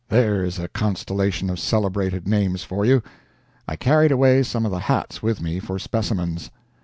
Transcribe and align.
There 0.09 0.43
is 0.43 0.57
a 0.57 0.67
constellation 0.67 1.47
of 1.51 1.59
celebrated 1.59 2.27
names 2.27 2.63
for 2.63 2.83
you! 2.85 3.03
I 3.67 3.75
carried 3.75 4.11
away 4.11 4.41
some 4.41 4.65
of 4.65 4.71
the 4.71 4.79
hats 4.79 5.21
with 5.21 5.39
me 5.41 5.59
for 5.59 5.77
specimens. 5.77 6.49